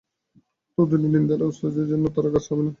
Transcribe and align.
তদ্ভিন্ন 0.77 1.05
নিন্দা 1.13 1.35
বা 1.39 1.47
স্তুতির 1.55 1.85
দ্বারা 2.05 2.29
কাজ 2.33 2.43
হইবে 2.47 2.63
না। 2.65 2.69